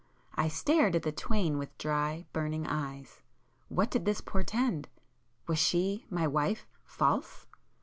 [0.33, 4.87] I stared at the twain with dry burning eyes,—what did this portend?
[5.45, 7.45] Was she—my wife—false?